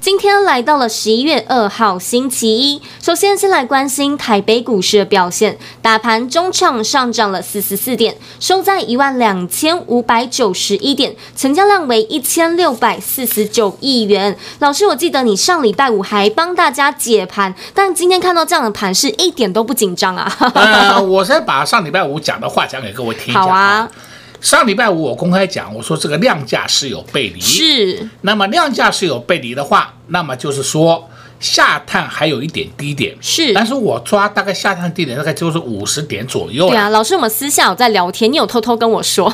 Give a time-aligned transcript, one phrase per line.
[0.00, 14.34] 今天来到了十一月二号星期一，首先先来关心台北股市的表现，大盘中场上涨了四十四点，收在一万两千五百九十一点，成交量为一千六百四十九亿元。
[14.60, 20.34] 老师，我记得你上礼拜五还帮大家解盘，但今天看到这样的盘是，一点都不紧张啊。
[20.54, 23.42] 呃，我先把上礼拜五讲的话讲给各位听一下。
[23.42, 23.86] 好啊。
[24.40, 28.08] 上礼拜五我公开讲，我说这个量价是有背离，是。
[28.22, 33.52] 那么量价是有背离的话，那么就是说下探还有一点低点，是。
[33.52, 36.68] 但是我抓大概下探低点大概就是五十点左右。
[36.68, 39.30] 对啊，老师，我们私下有在聊天，你有偷偷跟我说。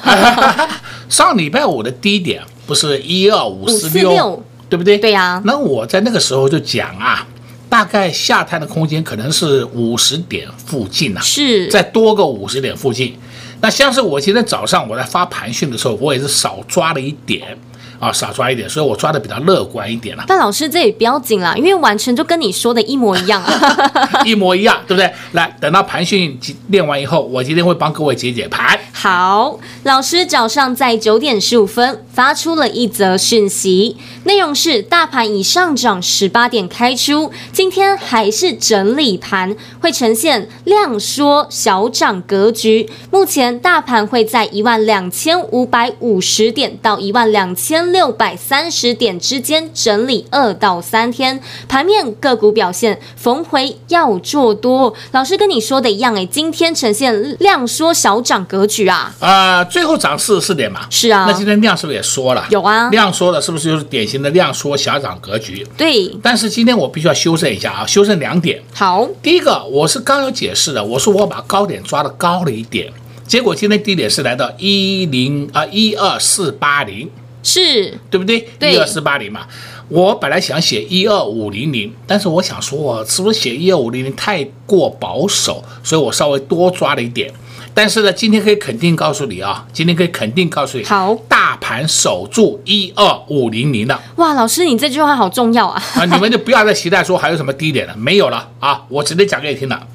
[1.08, 4.98] 上礼拜五的低点不是一二五四六，对不对？
[4.98, 5.40] 对呀。
[5.44, 7.24] 那我在那个时候就讲啊，
[7.68, 11.68] 大概下探的空间可能是五十点附近呐、啊，是。
[11.68, 13.16] 再多个五十点附近。
[13.60, 17.56] 那像是我今天早上我在发盘讯的时候，我也是少抓了一点
[17.98, 20.24] 啊，少抓一点，所以我抓的比较乐观一点了。
[20.26, 25.10] 但老师这也不要紧啦，因为完全就跟你说的一模一样啊， 一模一样，对不对？
[25.32, 28.78] 来，等到盘讯练完以后，我今天会帮各位解解盘。
[29.08, 42.90] 好，老师早上在九点十五分发出了一则讯息，内容是大盘已上涨十八点开出，今天还是整理盘，会呈现量缩小涨格局。
[43.12, 51.40] 目前大盘会在一万两千五百五十点到一万两千六百三十点之间整理二到三天。
[51.68, 54.92] 盘面个股表现，逢回要做多。
[55.12, 58.95] 老师跟你说的一样，诶，今天呈现量缩小涨格局啊。
[58.96, 62.46] 啊，呃，最后涨四十四点嘛，是啊，那今天量是不是也缩了？
[62.50, 65.66] 有啊，量缩了，是不是就是典型的量缩小涨格局？
[65.76, 66.08] 对。
[66.22, 68.62] 但是今天我必须要修正一下啊，修正两点。
[68.72, 72.90] 好，第一个我是刚有解释的，我说我把高点抓的高了一点，
[73.26, 77.10] 结果今天低点是来到一零啊一二四八零，
[77.42, 78.48] 是对不对？
[78.58, 79.42] 对，一二四八零嘛。
[79.88, 87.32] 我本来想写一二五零零，但是我想说，我是不是写一二五零零太过保守，所以我稍微多抓了一点。
[87.76, 94.02] 但是呢，今天可以肯定告诉你啊，今天可以肯定告诉你，好，大盘守住一二五零零了。
[94.16, 95.82] 哇，老师，你这句话好重要啊！
[95.94, 99.86] 啊， 你们就不要再期待说还有什么低点了，没有了啊，我直接讲给你听了。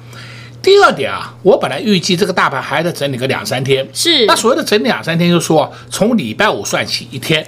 [0.62, 4.26] 第二点啊，我本来预计这个大盘还得整理个两三天，是。
[4.26, 7.44] 那所谓的整理两三天，就是说从礼拜五算起一天，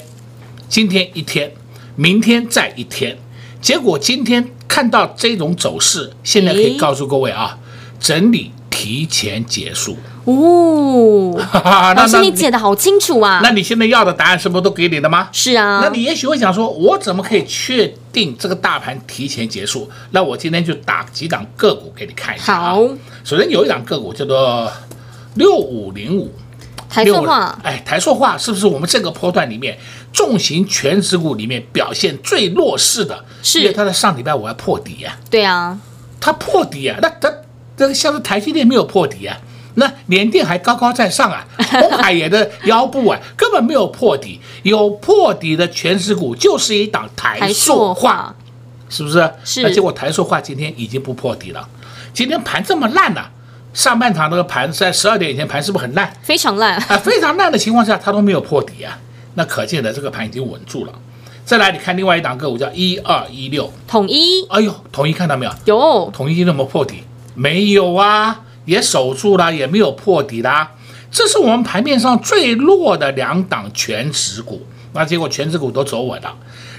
[0.68, 1.52] 今天一天，
[1.94, 3.16] 明天再一天。
[3.60, 7.56] 结果今天看到这种走势，现在可以告诉各位啊，
[8.00, 9.96] 整理提前结束。
[10.24, 11.32] 哦，
[11.96, 13.38] 老师，你解的好清楚啊！
[13.40, 15.28] 那你现在要的答案是不是都给你了吗？
[15.30, 15.80] 是啊。
[15.80, 19.88] 那你也许会想说，我怎么可以确定这个大盘提前结束？
[20.10, 22.70] 那我今天就打几档个股给你看一下啊。
[22.72, 22.82] 好，
[23.22, 24.68] 首先有一档个股叫做
[25.34, 26.32] 六五零五，
[26.88, 27.56] 台塑化。
[27.62, 29.78] 哎，台塑化是不是我们这个波段里面
[30.12, 33.24] 重型全值股里面表现最弱势的？
[33.42, 35.16] 是，因为它在上礼拜五还破底呀。
[35.30, 35.78] 对啊，
[36.18, 37.30] 它破底啊，那它
[37.76, 39.36] 这个像是台积电没有破底啊。
[39.76, 48.32] 那联电还高高在上啊， 鸿海也的腰部啊，根本没有破底，有破底的全指股就是一档台塑化，
[48.88, 49.28] 是不是？
[49.44, 49.62] 是。
[49.64, 51.68] 那结果台塑化今天已经不破底了，
[52.12, 53.28] 今天盘这么烂了，
[53.72, 56.14] 上半场那个盘在十二点以前盘是不是很烂？
[56.22, 58.96] 非常烂啊，非常烂的情况下它都没有破底啊，
[59.34, 60.92] 那可见的这个盘已经稳住了。
[61.44, 64.46] 再来，你看另外一档个股叫一二一六，统一。
[64.50, 65.52] 哎呦，统一看到没有？
[65.64, 66.10] 有。
[66.14, 67.02] 统一今天有没有破底？
[67.34, 68.40] 没有啊。
[68.64, 70.72] 也守住了，也没有破底啦。
[71.10, 74.66] 这是我们盘面上最弱的两档全值股。
[74.94, 76.34] 那结果全值股都走稳了。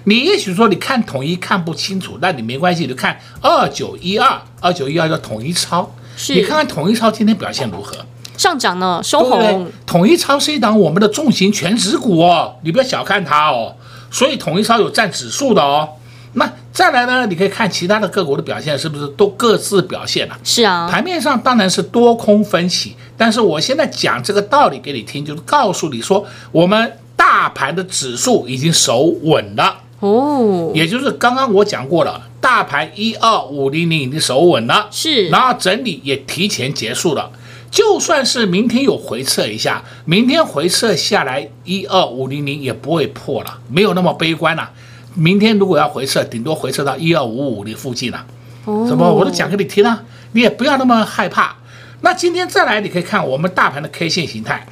[0.06, 5.88] 你也许说你看统一看不清楚，那你没关系，你就看二九一二，二九一二叫统一超。
[6.30, 7.96] 你看看统一超今天表现如何？
[8.36, 9.72] 上涨呢，收红。
[9.86, 13.76] 统一超是一档我们的重型全值股哦，你不要小看它哦。
[14.10, 15.88] 所以统一超有占指数的哦。
[16.34, 17.26] 那再来呢？
[17.26, 20.38] 你可以看其他的个股的表现，是不是都各自表现了？
[20.44, 29.84] 是啊，盘面上当然是多空分歧，但是我现在讲这个道理给你听，就是告诉你说，我们大盘的指数已经守稳了。
[30.02, 37.32] 哦，也就是刚刚我讲过了，大盘一二五零零已经守稳了，是，然后整理也提前结束了。
[37.72, 44.72] 就算是明天有回撤一下，明天回撤下来一二五零零也不会破了，没有那么悲观了、啊。
[45.16, 48.26] 明天如果要回撤，顶多回撤到一二五五零附近了。
[48.66, 50.04] 哦，什么我都讲给你听了，
[50.34, 51.56] 你也不要那么害怕。
[52.02, 54.68] 那今天再来，你可以看我们大盘的 K 线形态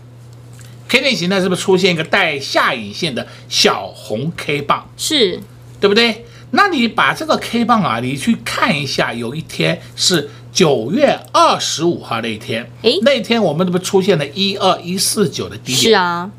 [0.87, 4.87] ，K 线形态是不是出现一个带下影线的小红 K 棒？
[4.97, 5.39] 是，
[5.79, 6.25] 对不对？
[6.51, 10.29] 那你把这个 K 棒啊，你去看一下，有一天是。
[10.53, 15.75] 九月二十五号那一天，诶，那一天我们怎么出现了一二一四九的低点？
[15.75, 16.29] 是啊，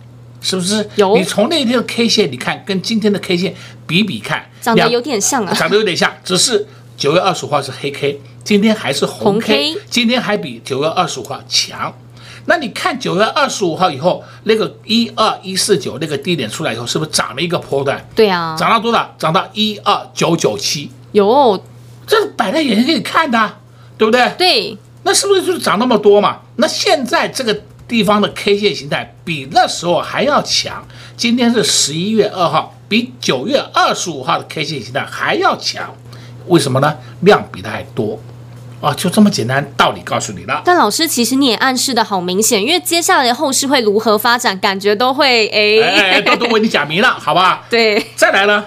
[0.45, 0.89] 是不是？
[0.97, 1.17] 有。
[1.17, 3.55] 你从那一天的 K 线，你看跟今天的 K 线
[3.87, 11.93] 比比看，长得有点像啊， 长得有点像，只是九月二十五号是黑 K，今天还是红 K，今天还比九月二十五号强。
[12.45, 18.07] 那你看九月二十五号以后，那个一二一四九那个低点出来以后，是不是涨了一个波段？
[18.15, 19.15] 对啊，涨到多少？
[19.19, 20.91] 涨到一二九九七。
[21.13, 21.65] 有，
[22.07, 23.59] 这是摆在眼前给你看的。
[23.97, 24.29] 对不对？
[24.37, 26.41] 对，那是不是就是涨那么多嘛？
[26.57, 30.87] 那现在这个地方的 K 线形态比那时候还要强。
[31.17, 35.95] 今天是十一月二号，比九月二十五号的 K 线形态还要强。
[36.47, 36.97] 为什么呢？
[37.21, 38.19] 量比它还多
[38.81, 38.93] 啊！
[38.95, 40.61] 就这么简单道理告诉你了。
[40.65, 47.65] 但老师，其实你也暗示的好明显，因为接下来的后市会如何发展，感觉都会哎哎，都都为你讲明了， 好吧？
[47.71, 48.05] 对。
[48.17, 48.65] 再来呢，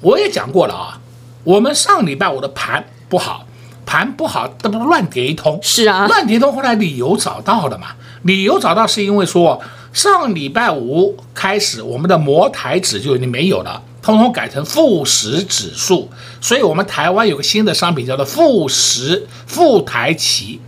[0.00, 0.98] 我也讲过了啊，
[1.44, 3.46] 我们上礼拜我的盘不好。
[3.86, 5.60] 盘不好，这不乱跌一通。
[5.62, 6.50] 是啊，乱跌一通。
[6.50, 7.88] 后来理由找到了嘛？
[8.24, 9.62] 理由找到是因为说，
[9.94, 16.10] 上礼拜五开始，我们的摩台指就已经没有了，通通改成富时指数。
[16.40, 20.60] 所以，我们台湾有个新的商品叫做富时富台期。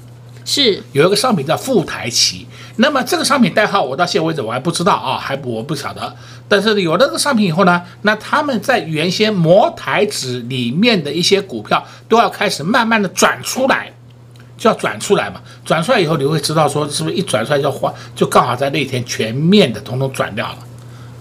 [0.48, 6.14] 是有一个商品叫富台期，那么这个商品代号我到现在为止我还不知道啊，还我不晓得。
[6.46, 13.92] 但是有了这个商品以后呢，那他们在原先摩台指里面的一些股票都要开始慢慢的转出来，
[14.56, 15.40] 就要转出来嘛。
[15.64, 20.58] 转出来以后，你会知道说是不是一转出来就换，就刚好在那天全面的统统转掉了，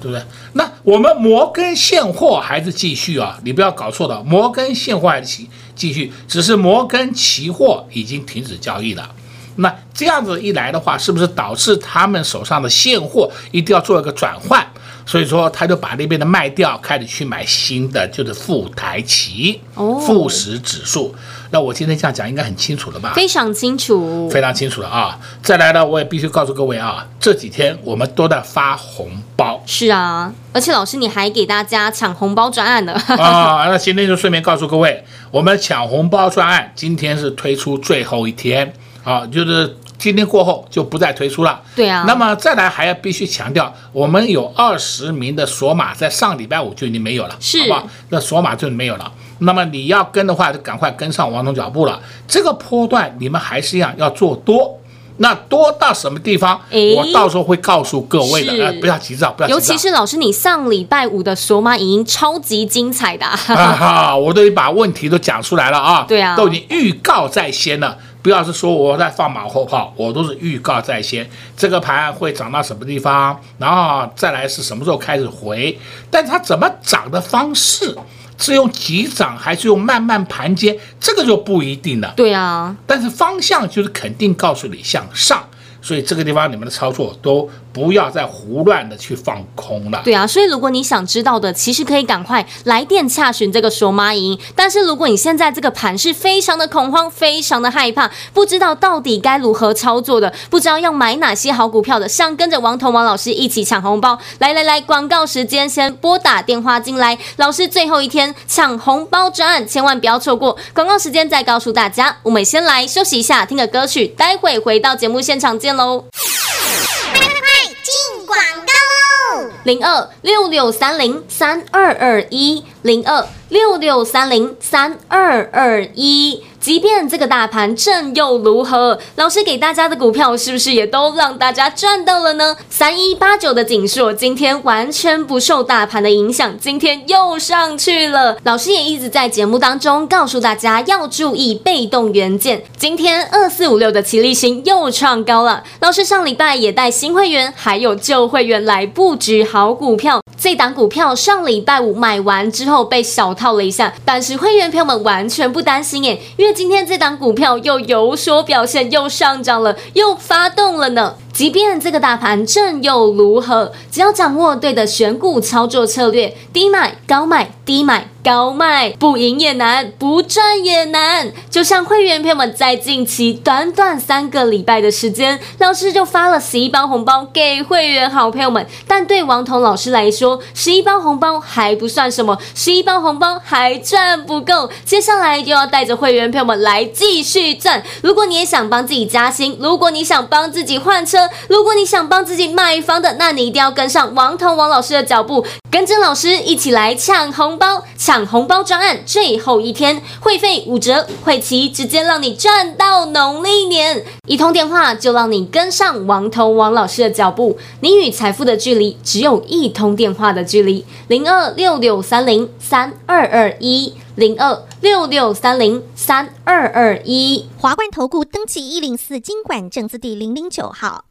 [0.01, 0.23] 对不对？
[0.53, 5.43] 那我们摩根现货还是继续啊，你不要搞错了，摩根现货还是
[5.75, 9.09] 继续，只是摩根期货已经停止交易了。
[9.57, 14.65] 那这样子一来的话，是不是导致他们手上的现货一定要做一个转换？
[15.05, 21.13] 所以说他就把那边的卖掉，开始去买新的，就是富台期、富时指数。
[21.51, 23.13] 那我今天这样讲应该很清楚了吧？
[23.15, 25.17] 非常清楚，非常清楚了啊！
[25.41, 29.61] 再来呢，我也必须告诉各位啊，这几天我们都在发红包。
[29.65, 32.93] 是啊，而且老师你还给大家抢红包专案呢。
[33.17, 38.73] 啊，那今天就顺便告诉各位，我们抢红包专案今天是推出最后一天。
[39.03, 41.59] 啊，就是今天过后就不再推出了。
[41.75, 42.03] 对啊。
[42.05, 47.83] 那么再来还要必须强调，我们有二十名的锁码在上礼拜五就已经没有了，是，好吧？
[48.09, 49.11] 那锁码就没有了。
[49.39, 51.99] 那么你要跟的话，就赶快跟上王总脚步了。
[52.27, 54.79] 这个波段你们还是一样要做多，
[55.17, 56.61] 那多到什么地方？
[56.95, 58.53] 我到时候会告诉各位的。
[58.63, 59.57] 呃，不要急躁，不要急躁。
[59.57, 63.25] 尤其是老师，你上礼拜五的索码已经超级精彩的。
[63.35, 66.05] 哈哈，我都已经把问题都讲出来了啊。
[66.07, 66.37] 对啊。
[66.37, 67.97] 都已经预告在先了。
[68.25, 75.77] 不要是说我在放马后炮，我都是预告在先，这个盘会涨到什么地方，然后再来是什么时候开始回，
[76.09, 77.95] 但它怎么涨的方式，
[78.39, 82.15] 是用急涨还是用慢慢盘接，这个就不一定了。
[82.15, 85.47] 对啊，但是方向就是肯定告诉你向上。
[85.85, 90.01] 所以这个地方你们的操作都不要再胡乱的去放空了。
[90.03, 94.35] 对啊，所以如果你想知道的，其实可以赶快来电洽询这个索马营。
[94.55, 110.57] 但是如果你现在这个盘是非常的恐慌，非常的害怕，不知道到底该如何操作的，不知道要买哪些好股票的，想跟着王彤王老师一起抢红包，来来来，广告时间先拨打电话进来，老师最后一天抢红包专案，千万不要错过。
[110.73, 115.74] 广告时间再告诉大家，我们先来休息一下，听个歌曲，待会回到节目现场见。
[115.75, 116.05] 喽！
[116.11, 117.39] 快快快，
[117.83, 119.51] 进广告喽！
[119.63, 126.43] 零二六六三零三二二一，零二六六三零三二二一。
[126.65, 128.97] 即便这个大盘震又如何？
[129.17, 132.57] 老师给大家的股票是不是也都让大家赚到了呢？
[132.71, 138.35] 三一八九的景硕今天完全不受大盘的影响，今天又上去了。
[138.45, 142.63] 老师也一直在节目当中告诉大家要注意被动元件。
[142.75, 145.63] 今天二四五六的奇力新又创高了。
[145.81, 150.19] 老师上礼拜也带新会员还有旧会员来布局好股票。
[150.45, 161.15] 这档股票上礼拜五买完之后被小套了一下，但是会员朋友们完全不担心耶，因为今天这档股票又有所表现，又上涨了，又发动了呢。
[161.35, 163.73] 即便这个大盘震又如何？
[163.91, 168.07] 只要掌握对的选股操作策略，低买高卖，低买。
[168.25, 171.31] 高卖不赢也难，不赚也难。
[171.47, 178.65] 就像会员朋友们在近期短短三个礼拜的时间，老师就发了十一包红包给会员好朋友们。
[178.87, 184.71] 但对王彤老师来说，十一包红包还不算什么，十一包红包还赚不够。
[184.83, 187.83] 接下来就要带着会员朋友们来继续赚。
[188.01, 198.25] 如果你也想帮自己加薪，如果你想帮自己换车，如果你想帮自己买房的，那你一定要跟上王彤王老师的脚步，跟着老师一起来抢红包抢。
[198.25, 204.03] 红包专案最后一天，会费五折，会期直接让你赚到农历年。
[204.27, 210.83] 一通电话就让你跟上王彤王老师的脚步，你与财富的距离只有一通电话的距离。
[211.07, 217.47] 零二六六三零三二二一，零二六六三零三二二一。
[217.57, 221.04] 华冠投顾登记一零四金管证字第零零九号。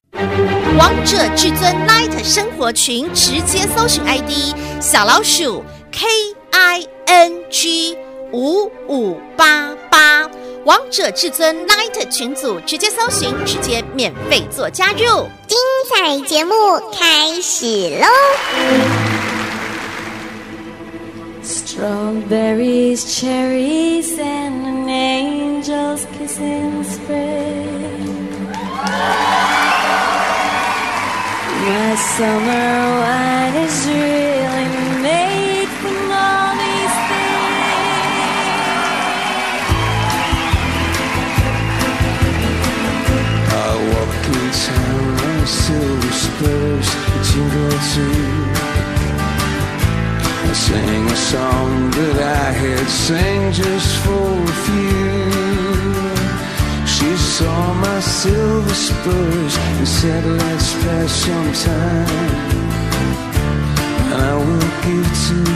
[0.79, 6.07] 王者至尊 Light 生活群，直接搜寻 ID 小老鼠 K。
[6.57, 7.97] I N G
[8.33, 10.31] 五五八八，
[10.65, 15.29] 王者至尊 Light 群组，直接搜寻，直接免费做加入。
[15.49, 15.59] 精
[15.93, 16.55] 彩节目
[16.97, 17.67] 开始
[17.99, 18.07] 喽
[21.43, 28.15] ！Strawberries, cherries, and an angel's kiss in spring.
[31.67, 32.67] My summer
[33.01, 35.35] wine is really made.
[45.47, 46.89] silver spurs
[47.93, 48.35] too.
[50.53, 55.45] I a song that I had sang just for a few.
[56.95, 62.09] She saw my silver spurs and said, Let's pass some time.
[64.13, 65.54] And I will give to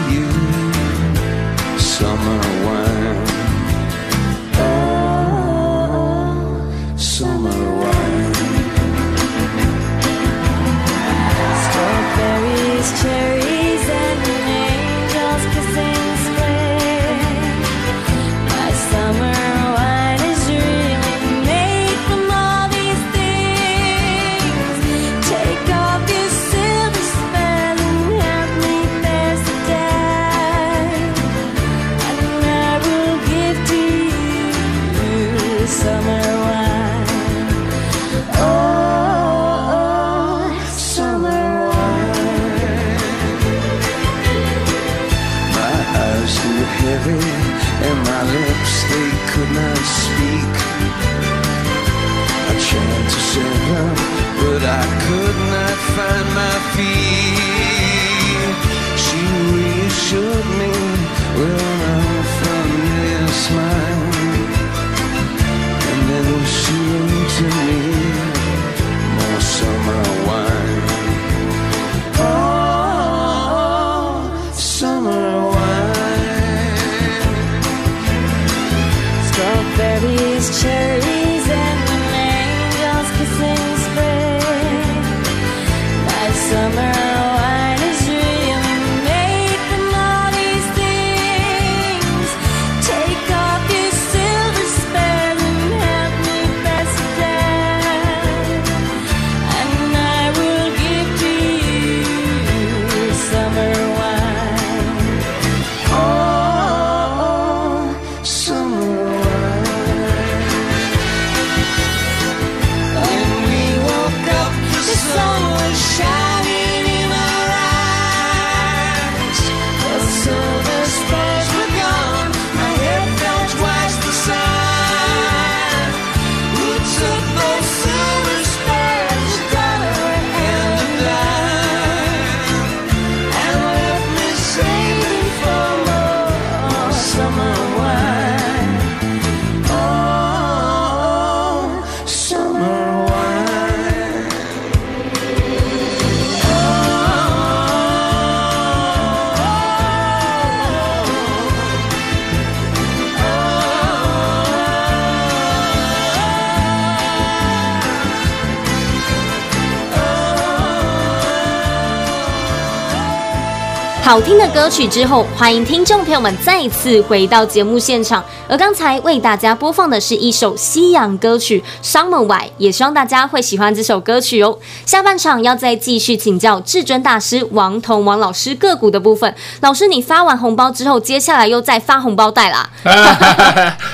[164.08, 168.24] 好听的歌曲之后，欢迎听众朋友们再次回到节目现场。
[168.48, 174.58] 而刚才为大家播放的是一首西洋歌曲《Summer Wine》，也希望大家会喜欢这首歌曲哦。
[174.86, 179.34] 下半场要再继续请教至尊大师王彤王老师个股的部分。
[179.60, 182.70] 老师，你发完红包之后，接下来又再发红包袋啦？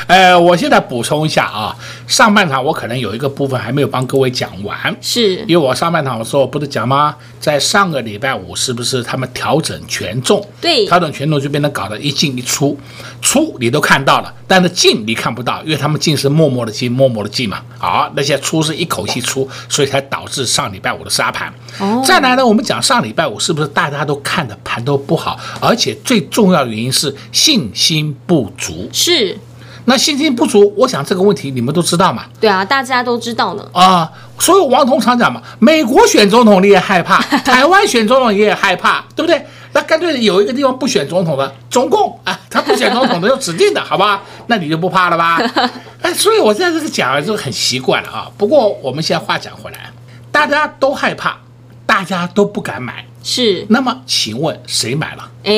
[0.07, 1.75] 呃，我现在补充一下啊，
[2.07, 7.17] 上半场我可能有一个部分还没有帮各位讲完，是因为我上半场的时候不是讲吗？
[7.41, 10.47] 在上个礼拜五是不是他们调整权重？
[10.61, 12.79] 对，调整权重就变得搞得一进一出，
[13.23, 17.63] 出你都看到了，但是进你看不到，因为他们进是默默的进，默默的进嘛。
[17.79, 21.53] 好，那些出是一口气出，所以才导致上礼拜五的杀盘。
[21.79, 28.89] 哦，再来呢，我们讲上礼拜五是不是大家都看的盘都不好，而且最重要的原因是信心不足。
[28.93, 29.39] 是。
[29.87, 32.25] 那信心不足，我想这个问题你们都知道嘛？
[32.41, 33.69] 对啊，大家都知道呢。
[33.75, 39.45] 啊，所以王彤常讲嘛，美国选总统你也害怕， 台湾选总统你也害怕，对不对？
[39.75, 44.23] 那干脆有一个地方不选总统的， 中共啊，他不选总统的就指定的，好吧？
[44.47, 45.39] 那你就不怕了吧？
[46.01, 48.31] 哎，所以我现在这个讲就很习惯了啊。
[48.39, 49.91] 不过我们现在话讲回来，
[50.31, 51.37] 大家都害怕，
[51.85, 53.67] 大家都不敢买，是。
[53.69, 55.31] 那么请问谁买了？
[55.45, 55.53] 哎，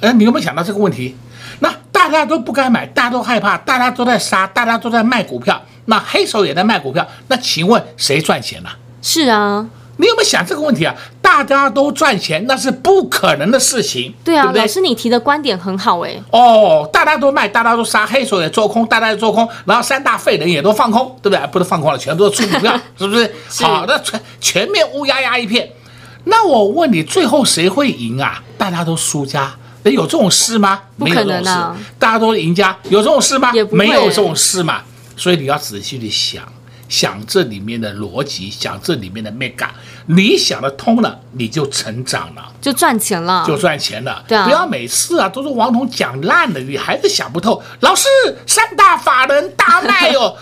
[0.00, 1.16] 哎，你有没有想到这个问题？
[1.60, 8.70] 那大家都不敢买，大家都害怕，大家都在杀，大家都在卖股票，那黑手也在卖股票，那请问谁赚钱呢？
[9.00, 9.66] 是啊，
[10.02, 10.92] 你有没有想这个问题啊？
[11.22, 14.12] 大家都赚钱，那是不可能的事情。
[14.24, 14.60] 对啊，对不对？
[14.62, 16.20] 老师你提的观点很好哎。
[16.32, 21.46] 哦，大家都卖，大家都杀，黑手也做空，大家也做空，然后三大废人也都放空，对不对？
[21.52, 23.32] 不是放空了，全都是出股票， 是不是？
[23.48, 25.70] 是好，的全全面乌压压一片。
[26.24, 28.42] 那我问你，最后谁会赢啊？
[28.58, 29.54] 大家都输家。
[29.84, 30.80] 有这种事吗？
[30.98, 31.76] 不可能啊！
[31.98, 33.52] 大家都是赢家，有这种事吗？
[33.70, 34.82] 没有这种事嘛。
[35.16, 36.42] 所以你要仔细的想，
[36.92, 39.66] 想这里面的逻辑，想这里面的 mega，
[40.08, 44.22] 你想得通了，你就成长了，就赚钱了，就赚钱了。
[44.28, 47.62] 对啊，不要每次啊都是王彤讲烂了，你还是想不透。
[47.80, 48.06] 老师，
[48.46, 50.36] 三大法人大卖哦，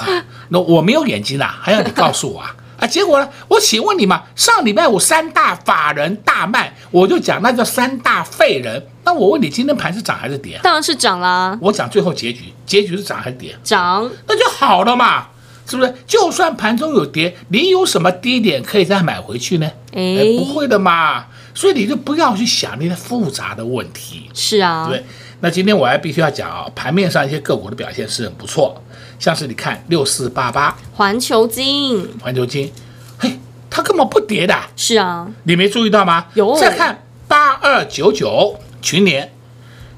[0.50, 2.54] 那我没有眼睛啊，还要你告诉我啊？
[2.78, 3.26] 啊，结果呢？
[3.48, 8.86] 我请问你嘛，上礼拜五三大法人大卖，我就讲那叫三大废人。
[9.04, 10.60] 那我问你，今天盘是涨还是跌？
[10.62, 11.58] 当然是涨啦。
[11.62, 13.56] 我讲最后结局，结局是涨还是跌？
[13.64, 15.28] 涨，那就好了嘛，
[15.66, 15.94] 是不是？
[16.06, 19.70] 就算盘中有跌，你有什么低点可以再买回去呢？
[19.92, 21.26] 哎，哎，不会的嘛。
[21.54, 24.28] 所以你就不要去想那些复杂的问题。
[24.34, 25.04] 是啊，对。
[25.40, 28.82] 那今天我还必须要讲啊，盘面上一些个股的表现是很不错。
[29.18, 32.72] 像是你看六四八八环球金，环球金，
[33.18, 33.38] 嘿，
[33.70, 34.54] 它根本不跌的。
[34.74, 36.26] 是啊，你没注意到吗？
[36.34, 36.58] 有。
[36.58, 39.32] 再看八二九九群联，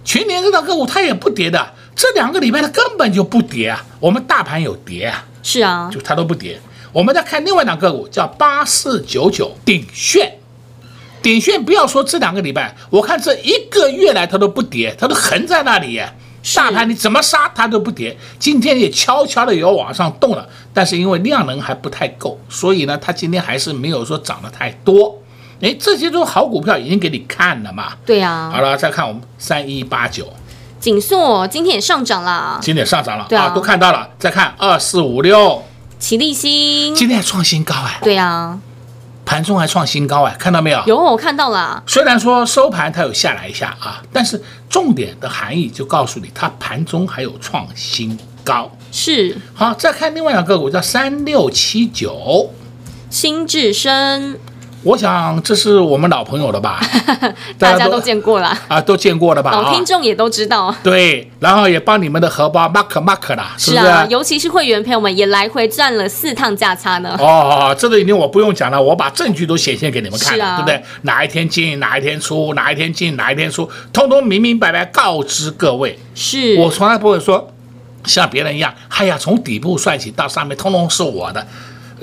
[0.04, 3.84] 群联这档个股它也不跌的，这两个礼拜它根本就不跌啊。
[3.98, 6.60] 我们大盘有跌啊，是啊，就它都不跌。
[6.92, 10.38] 我们再看另外一档个股叫八四九九鼎炫，
[11.22, 16.12] 鼎炫不要说这两个礼拜，我看这一个月来它都不跌，它都横在那里耶。
[16.54, 25.20] 大盘你怎么杀它都不跌，今天也悄悄的有往上动了，但是因为量能还不太够，所以呢，它今天还是没有说涨得太多。
[25.60, 27.94] 哎，这些都是好股票，已经给你看了嘛。
[28.06, 28.48] 对呀。
[28.54, 30.32] 好了，再看我们三一八九，
[30.80, 34.08] 景硕今天也上涨了，今天也上涨了，对啊，都看到了。
[34.18, 35.64] 再看二四五六，
[35.98, 37.98] 齐立新，今天还创新高哎。
[38.02, 38.58] 对呀。
[39.24, 40.80] 盘中还创新高哎，看到没有？
[40.86, 41.82] 有，我看到了。
[41.84, 48.70] 虽然说收盘它有下来一下啊，但是重点的含义就告诉你，它盘中还有创新高。
[48.92, 49.36] 是。
[49.52, 52.52] 好，再看另外两个股，叫三六七九，
[53.10, 54.38] 新至升。
[54.86, 56.80] 我想这是我们老朋友了吧？
[57.58, 59.50] 大家都见过了啊，都见过了吧？
[59.50, 60.72] 老听众也都知道。
[60.80, 64.06] 对，然后也帮你们的荷包 mark mark 了，是不是？
[64.08, 67.16] 尤其是会员朋友们也来回赚了四趟价差呢。
[67.18, 70.80] 哦，这个已经我不用讲了，我把证据都显现给你们看了，啊、对不对？
[71.02, 75.98] 哪一天进，哪一天出，哪一天进，哪一天出，通通明明白白告知各位。
[76.14, 77.52] 是我从来不会说
[78.04, 81.44] 像别人一样，哎呀，从底部算起到上面，通通是我的。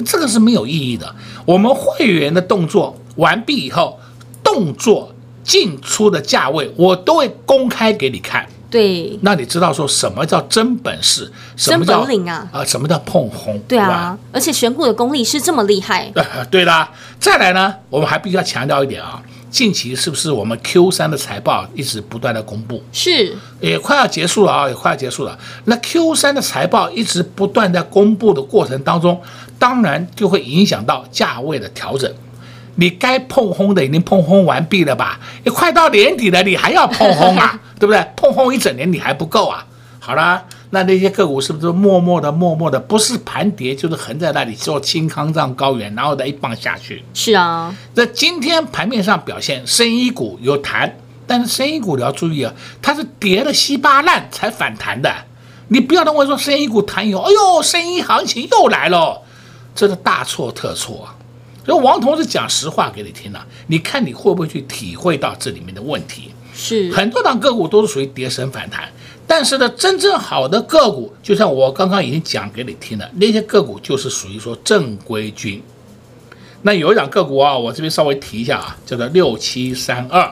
[0.05, 1.13] 这个是没有意义的。
[1.45, 3.99] 我们会员的动作完毕以后，
[4.43, 8.47] 动作进出的价位我都会公开给你看。
[8.71, 11.31] 对，那你知道说什么叫真本事？
[11.55, 12.49] 什么叫真本领啊？
[12.51, 13.59] 啊，什么叫碰红？
[13.67, 16.11] 对啊，而且选股的功力是这么厉害。
[16.15, 16.89] 呃， 对啦。
[17.19, 19.21] 再来呢，我们还必须要强调一点啊，
[19.53, 22.83] 近期是不是我们 Q 三的财报一直不断的公布？
[22.91, 25.37] 是，也快要结束了啊，也快要结束了。
[25.65, 29.21] 那 Q 三的财报一直不断在公布的过程当中，
[29.59, 32.11] 当然就会影响到价位的调整。
[32.77, 35.19] 你该碰轰的已经碰轰完毕了吧？
[35.45, 37.61] 也快到年底了，你还要碰轰啊？
[37.79, 38.03] 对不对？
[38.15, 39.63] 碰轰一整年你还不够啊？
[39.99, 47.03] 好了，那那些个股是不是默默的、默默的，不是盘跌就是横在那里做青康藏高原，然后再一棒下去？
[47.13, 55.13] 是啊，那今天盘面上表现，生医股有弹，但是生医股你要注意啊，它是跌的稀巴烂才反弹的。
[55.67, 59.21] 你不要认为说生医股弹以后，哎呦，生医行情又来了，
[59.75, 61.13] 这是大错特错啊！
[61.67, 66.31] 所以王同志讲实话给你听了、啊，你看你会不会去体会到这里面的问题？
[66.55, 68.89] 是很多档个股都是属于跌神反弹。
[69.25, 75.61] 但是呢，真正好的个股，就像我刚刚已经讲给你听了，那些个股就是属于说正规军。
[76.63, 80.29] 那有一档个股啊，我这边稍微提一下啊，叫做六七三二，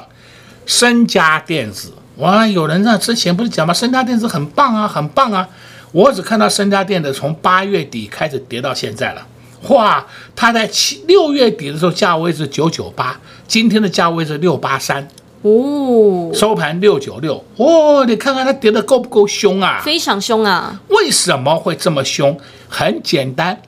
[0.66, 1.92] 深佳电子。
[2.18, 3.74] 哇，有人呢之前不是讲吗？
[3.74, 5.48] 深佳电子很棒啊，很棒啊。
[5.92, 9.28] 我只看到深佳电子从八月底开始跌到现在了。
[9.70, 15.08] 哇，它在七六月底的时候价位是九九八，今天的价位是六八三。
[15.44, 19.82] 哦，收盘六九六，哦，你看看它跌得够不够凶啊？
[19.84, 20.80] 非常凶啊！
[20.90, 22.40] 为什么会这么凶？
[22.70, 23.60] 很简单，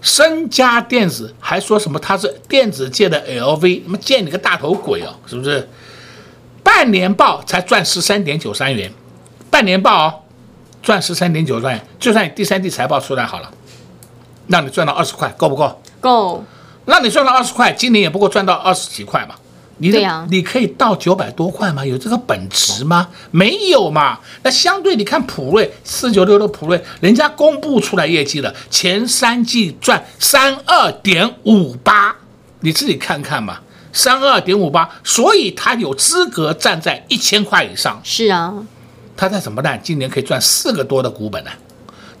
[0.00, 5.68] 身家电子还说什么它是电子界的 LV，那么见你个大头鬼哦，是不是？
[6.64, 8.92] 半年报才赚十三点九三元，
[9.48, 10.14] 半年报哦，
[10.82, 13.48] 赚十三点九三元，就算你第三季财报出来好了，
[14.48, 15.80] 让你赚到二十块，够不够？
[16.00, 16.44] 够。
[16.84, 19.36] 让你赚到二十块，今年也不过赚到二十几块嘛。
[19.82, 21.84] 你的、啊、你可以到九百多块吗？
[21.84, 23.08] 有这个本值吗？
[23.32, 24.20] 没有嘛。
[24.44, 32.14] 那相对你看普瑞四九六的普瑞，人家公布出来业绩了，前三季赚三二点五八，
[32.60, 33.58] 你自己看看嘛，
[33.92, 38.00] 三二点五八，所以他有资格站在一千块以上。
[38.04, 38.54] 是啊，
[39.16, 39.76] 他在什么呢？
[39.82, 41.58] 今年可以赚四个多的股本呢、啊？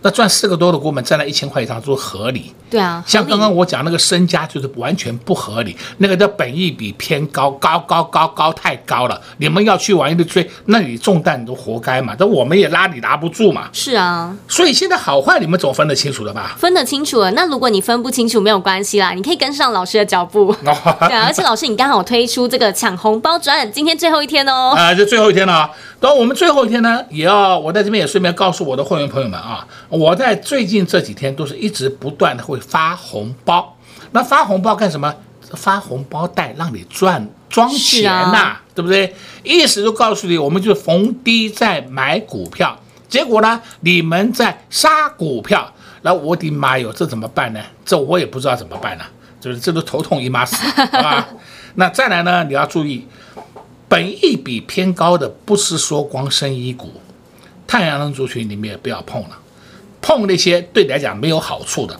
[0.02, 2.52] 那赚四个多的股本，占了一千块以上都合理。
[2.68, 9.20] 对啊，像刚刚我讲那个身家就是完全不合理，那个叫本益比偏高，高高高高太高了。
[9.38, 12.14] 你们要去玩一个追，那你中弹你都活该嘛。
[12.18, 13.68] 但我们也拉你拉不住嘛。
[13.72, 16.56] 是啊，所以现在好坏你们总分得清楚了吧？
[16.58, 17.30] 分得清楚了。
[17.32, 20.54] 那如果你分不清楚没有关系啦，你可以跟上老师的脚步。
[20.64, 24.72] 对啊，而且老师你刚好推出这个抢红包专案，今天最后一天哦。
[24.76, 25.70] 啊，这最后一天了啊。
[26.02, 33.76] 然后我们最后一天呢，也要我在这边也顺便告诉我的会员朋友们啊，我在最近这几天都是一直不断的会发红包。
[34.10, 35.14] 那发红包干什么？
[35.54, 39.14] 发红包袋让你赚装钱呐、啊，对不对？
[39.44, 42.76] 意思就告诉你，我们就逢低在买股票，
[43.08, 45.72] 结果呢，你们在杀股票。
[46.00, 47.60] 那我的妈哟，这怎么办呢？
[47.84, 49.04] 这我也不知道怎么办呢，
[49.40, 51.28] 就是这都头痛一妈死，好吧？
[51.76, 53.06] 那再来呢，你要注意。
[53.92, 56.90] 本益比偏高的不是说光生医股，
[57.66, 59.38] 太阳能族群你们也不要碰了，
[60.00, 61.94] 碰那些对你来讲没有好处的。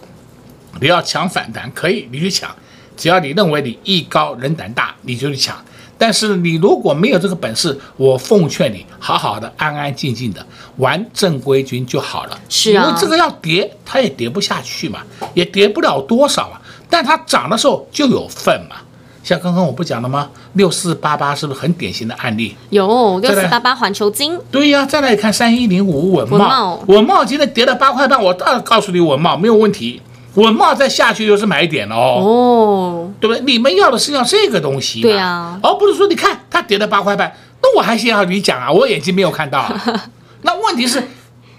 [0.80, 2.50] 你要抢反弹可以，你去抢，
[2.96, 5.62] 只要你认为你艺高人胆大，你就去抢。
[5.98, 10.46] 但是你如果没有这个本事，我奉劝你好好的安安静静的
[10.78, 12.40] 玩正规军就好了。
[12.48, 15.02] 是啊，因为这个要跌，它也跌不下去嘛，
[15.34, 16.58] 也跌不了多少啊。
[16.88, 18.76] 但它涨的时候就有份嘛。
[19.22, 20.28] 像刚刚我不讲了吗？
[20.54, 22.56] 六四八八是不是很典型的案例？
[22.70, 24.38] 有六四八八环球金。
[24.50, 30.02] 对呀、啊，再来看三一零五文茂，文茂今天跌了八块半，我当然告诉你文茂没有问题，
[30.34, 32.20] 文茂再下去又是买点了哦。
[32.20, 33.42] 哦，对不对？
[33.44, 37.32] 你们要的是要这个东西，对啊，而不是说你看它跌了八块半，
[37.62, 40.10] 那我还先要你讲啊，我眼睛没有看到、啊。
[40.42, 41.02] 那问题是。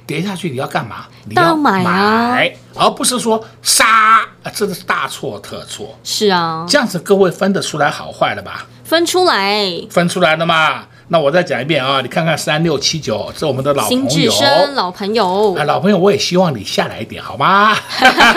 [0.05, 1.05] 跌下去你要干嘛？
[1.25, 2.37] 你要买啊，
[2.75, 5.97] 而不是说杀啊，这个是大错特错。
[6.03, 8.65] 是啊，这样子各位分得出来好坏了吧？
[8.83, 10.85] 分出来，分出来了嘛？
[11.09, 14.31] 那我再讲一遍啊，你看看三六七九，这是我们的老朋友，
[14.73, 15.53] 老朋友。
[15.53, 17.75] 啊，老朋友，我也希望你下来一点，好吗？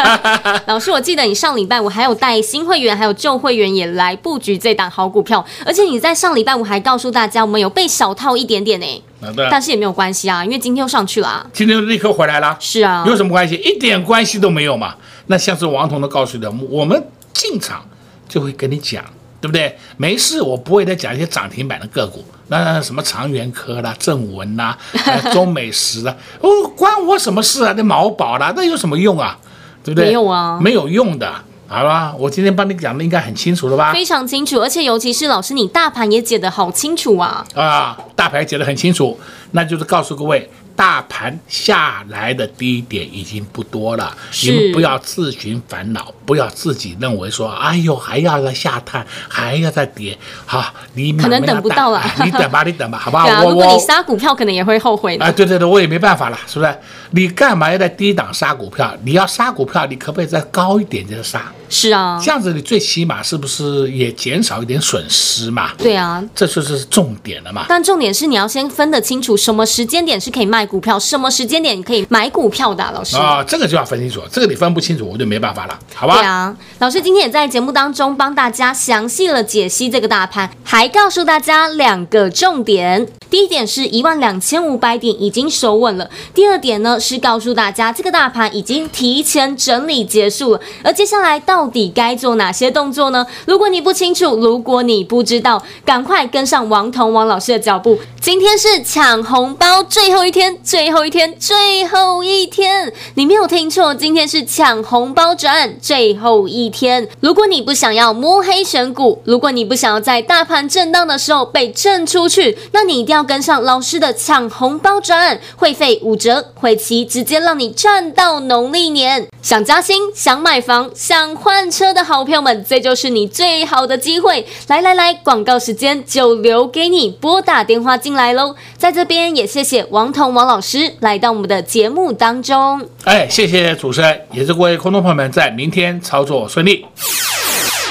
[0.66, 9.02] 老师，我记得你上礼拜五还有带新会员，还有旧会员也来布局这档好股票，而且你在上礼拜五还告诉大家，我们有被小套一点点呢。
[9.50, 11.46] 但是也没有关系啊，因为今天又上去了啊。
[11.52, 12.56] 今天立刻回来了。
[12.60, 13.54] 是啊，有什么关系？
[13.56, 14.94] 一点关系都没有嘛。
[15.28, 17.02] 那像是王彤都告诉的，我们
[17.32, 17.84] 进场
[18.28, 19.02] 就会跟你讲，
[19.46, 19.78] 对不对？
[19.96, 24.76] 没事，我不会再讲一些涨停板的个股，那什么长源科啦、正文啦、
[25.32, 27.72] 中美食啦，哦，关我什么事啊？
[27.76, 29.38] 那毛宝啦，那有什么用啊？
[29.84, 30.06] 对不对？
[30.06, 31.32] 没有啊，没有用的。
[31.68, 33.92] 好吧，我今天帮你讲的应该很清楚了吧？
[33.92, 37.44] 非常清楚，而且尤其是老师，你大盘也解得好清楚啊！
[37.54, 39.18] 啊，大盘解得很清楚，
[39.52, 53.26] 那就是告诉各位，大盘下来的低点已经不多了，你们不要自寻烦恼，不要自己认为说，哎呦，还要再下探，还要再跌，好，你可能等不到了， 你等吧，你等吧，好不好？
[53.26, 55.24] 啊、如果你杀股票，可能也会后悔的。
[55.24, 56.78] 啊，对对对，我也没办法了，是不是？
[57.12, 58.94] 你干嘛要在低档杀股票？
[59.02, 61.50] 你要杀股票，你可不可以再高一点再杀？
[61.68, 65.72] 是啊，这样子你最起码是不是也减少一点损失嘛？
[65.78, 67.66] 对啊，这就是重点了嘛。
[67.68, 73.16] 但重点是你要先分得清楚，什么时间点是可以卖股票，什么时间点可以买股票的、啊，老师。
[73.16, 76.14] 啊、哦，这个就要分清楚，这个你分不清楚，我就没办法了，好吧？
[76.14, 83.06] 对啊，老师今天也在节目当中帮大家详细了解析这个大盘，还告诉大家两个重点。
[83.28, 93.26] 第一点是一万两千五百点已经守稳了，第二点呢是告诉大家这个大盘已经提前整理结束了，而接下来到到底该做哪些动作呢？
[93.46, 97.98] 如果你不清楚，如果你不知道，赶快跟上王彤王老师的脚步。
[98.26, 107.06] 今天是抢红包最后一天，最后一天，最后一天，你没有听错，今天是抢红包转最后一天。
[107.20, 119.28] 如果你不想要摸黑选股，如果你不想要在大盘震荡的时候被震出去，那你一定要跟上老师的抢红包转，会费五折，会期直接让你赚到农历年。
[119.40, 124.44] 想加薪、想买房、想换车的好朋友们，这就是你最好的机会。
[124.66, 128.56] 来来来，广告时间就留给你，拨打电话进来喽。
[128.76, 132.88] 在这边也谢谢王彤王老师来到我们的节目当中。
[133.04, 136.84] 哎，谢谢主持人，也祝各位观众朋友们在明天操作顺利。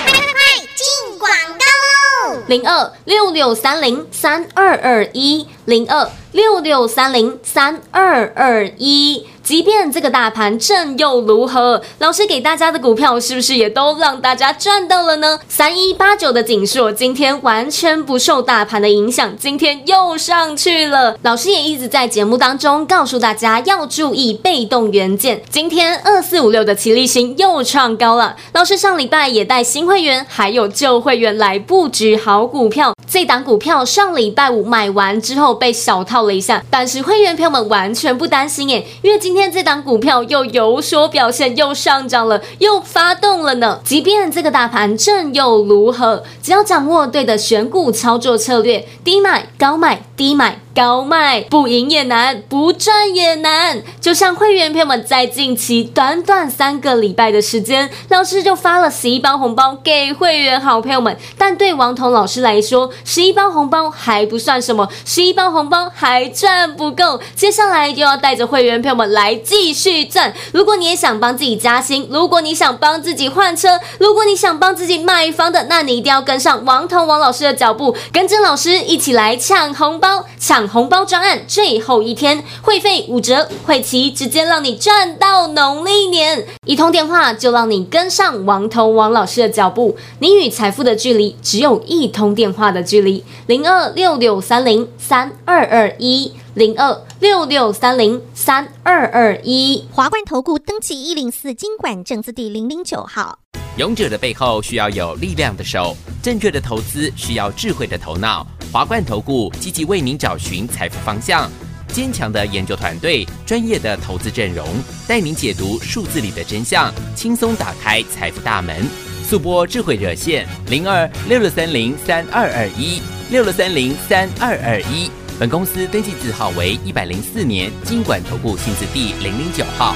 [0.06, 2.42] 快快快，进广告喽！
[2.48, 9.26] 零二六六三零三二二一零二六六三零三二二一。
[9.46, 11.80] 即便这个大盘震又如何？
[12.00, 15.40] 老师给大家的股票是不是也都让大家赚到了呢？
[15.48, 21.16] 三一八九的景硕今天完全不受大盘的影响，今天又上去了。
[21.22, 25.40] 老师也一直在节目当中告诉大家要注意被动元件。
[25.52, 28.36] 今天二四五六的奇力新又创高了。
[28.54, 32.96] 老师上礼拜也带新会员还有旧会员来布局好股票。
[33.08, 43.82] 这档股票上礼拜五买完之后被小套了一下，但是会员朋友们完全不担心耶，因为今今天这档股票又有所表现，又上涨了，又发动了呢。
[43.84, 50.62] 即便这个大盘震又如何，只要掌握对的选股操作策略，低买高卖，低买。
[50.76, 53.82] 高卖不赢也难，不赚也难。
[54.02, 61.18] 就像会员朋友们在近期短短三个礼拜的时间，老师就发了十一包红包给会员好朋友们。
[61.38, 67.22] 但对王彤老师来说，十一包红包还不算什么，十一包红包还赚不够。
[67.36, 70.34] 接下来就要带着会员朋友们来继续赚。
[70.52, 80.65] 如果你也想帮自己加薪，如果你想帮自己换车，如果你想帮自己买房的，那你一定要跟上王彤王老师的脚步，跟着老师一起来抢红包，抢。
[80.68, 86.46] 红包专案最后一天，会费五折，会期直接让你赚到农历年。
[86.66, 93.24] 一通电话就让你跟上王彤王老师的脚步，你与财富的距离只有一通电话的距离。
[93.48, 99.88] 零二六六三零三二二一，零二六六三零三二二一。
[99.92, 103.40] 华冠投顾登记一零四经管证字第零零九号。
[103.78, 108.48] 勇者的背后需要有力量的手，正确的投资需要智慧的头脑。
[108.76, 111.50] 华冠投顾积极为您找寻财富方向，
[111.94, 114.68] 坚强的研究团队，专业的投资阵容，
[115.08, 118.86] 带您解读数字里的真相，轻松打开财富大门。
[119.24, 125.10] 速拨智慧热线零二六六三零三二二一六六三零三二二一。
[125.40, 129.96] 本公司登记字号为一百零四年金管投顾新字第零零九号。